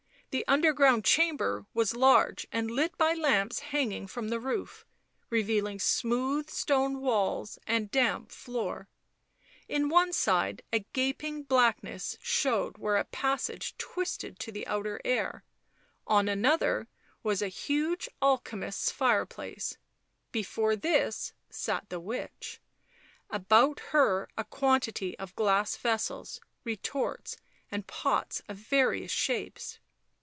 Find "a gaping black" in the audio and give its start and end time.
10.71-11.83